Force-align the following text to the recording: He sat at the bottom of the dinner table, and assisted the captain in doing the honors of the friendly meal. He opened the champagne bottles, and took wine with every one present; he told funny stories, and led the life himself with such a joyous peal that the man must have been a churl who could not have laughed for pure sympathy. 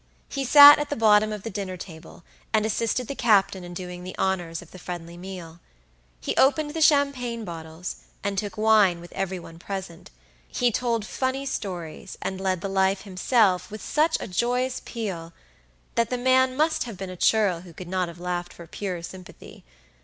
He 0.29 0.43
sat 0.43 0.79
at 0.79 0.89
the 0.89 0.95
bottom 0.95 1.31
of 1.31 1.43
the 1.43 1.51
dinner 1.51 1.77
table, 1.77 2.23
and 2.53 2.65
assisted 2.65 3.07
the 3.07 3.13
captain 3.13 3.63
in 3.63 3.75
doing 3.75 4.03
the 4.03 4.17
honors 4.17 4.63
of 4.63 4.71
the 4.71 4.79
friendly 4.79 5.15
meal. 5.15 5.59
He 6.19 6.35
opened 6.37 6.73
the 6.73 6.81
champagne 6.81 7.45
bottles, 7.45 7.97
and 8.23 8.35
took 8.35 8.57
wine 8.57 8.99
with 8.99 9.11
every 9.11 9.37
one 9.37 9.59
present; 9.59 10.09
he 10.47 10.71
told 10.71 11.05
funny 11.05 11.45
stories, 11.45 12.17
and 12.19 12.41
led 12.41 12.61
the 12.61 12.67
life 12.67 13.01
himself 13.01 13.69
with 13.69 13.83
such 13.83 14.17
a 14.19 14.27
joyous 14.27 14.81
peal 14.85 15.33
that 15.93 16.09
the 16.09 16.17
man 16.17 16.57
must 16.57 16.85
have 16.85 16.97
been 16.97 17.11
a 17.11 17.15
churl 17.15 17.59
who 17.61 17.71
could 17.71 17.87
not 17.87 18.07
have 18.07 18.19
laughed 18.19 18.53
for 18.53 18.65
pure 18.65 19.03
sympathy. 19.03 19.63